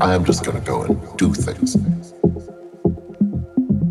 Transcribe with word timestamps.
I 0.00 0.14
am 0.14 0.24
just 0.24 0.44
going 0.44 0.58
to 0.58 0.64
go 0.64 0.82
and 0.82 1.18
do 1.18 1.34
things. 1.34 1.76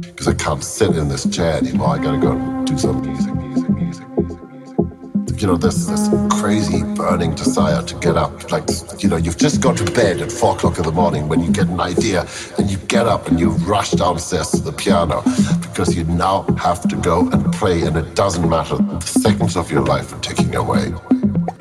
Because 0.02 0.28
I 0.28 0.34
can't 0.34 0.64
sit 0.64 0.96
in 0.96 1.08
this 1.08 1.30
chair 1.30 1.58
anymore. 1.58 1.90
I 1.90 2.00
got 2.00 2.14
to 2.14 2.18
go 2.18 2.32
and 2.32 2.66
do 2.66 2.78
some 2.78 3.02
music, 3.02 3.36
music, 3.36 3.70
music, 3.70 4.10
music, 4.10 4.10
music. 4.16 5.42
You 5.42 5.48
know, 5.48 5.58
there's 5.58 5.86
this 5.86 6.10
crazy 6.42 6.82
burning 6.96 7.36
desire 7.36 7.84
to 7.84 7.96
get 8.00 8.18
up. 8.18 8.52
Like, 8.52 8.64
you 8.98 9.10
know, 9.10 9.18
you've 9.18 9.38
just 9.38 9.62
gone 9.62 9.76
to 9.76 9.92
bed 9.92 10.22
at 10.22 10.32
four 10.32 10.56
o'clock 10.56 10.78
in 10.78 10.84
the 10.84 10.92
morning 10.92 11.28
when 11.28 11.42
you 11.42 11.52
get 11.52 11.68
an 11.68 11.80
idea 11.80 12.26
and 12.58 12.72
you 12.72 12.78
get 12.78 13.06
up 13.06 13.28
and 13.28 13.40
you 13.40 13.52
rush 13.68 13.92
downstairs 13.92 14.50
to 14.52 14.62
the 14.62 14.72
piano 14.72 15.22
because 15.62 15.96
you 15.96 16.06
now 16.06 16.44
have 16.58 16.82
to 16.88 16.96
go 16.96 17.30
and 17.30 17.54
play 17.54 17.82
and 17.84 17.98
it 17.98 18.16
doesn't 18.16 18.50
matter. 18.50 18.78
The 18.78 19.02
seconds 19.02 19.56
of 19.58 19.70
your 19.72 19.84
life 19.84 20.14
are 20.14 20.20
ticking 20.20 20.37
away 20.58 20.94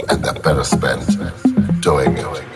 and 0.09 0.24
they're 0.24 0.32
better 0.42 0.64
spent 0.64 1.07
doing 1.80 2.16
it. 2.16 2.56